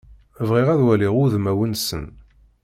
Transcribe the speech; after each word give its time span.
Bɣiɣ 0.49 0.67
ad 0.69 0.81
waliɣ 0.85 1.13
udmawen-nsen. 1.23 2.05